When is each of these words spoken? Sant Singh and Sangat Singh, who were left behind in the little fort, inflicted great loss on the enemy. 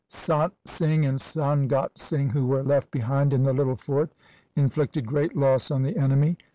Sant 0.07 0.51
Singh 0.65 1.05
and 1.05 1.19
Sangat 1.19 1.95
Singh, 1.95 2.31
who 2.31 2.47
were 2.47 2.63
left 2.63 2.89
behind 2.89 3.33
in 3.33 3.43
the 3.43 3.53
little 3.53 3.75
fort, 3.75 4.09
inflicted 4.55 5.05
great 5.05 5.37
loss 5.37 5.69
on 5.69 5.83
the 5.83 5.95
enemy. 5.95 6.37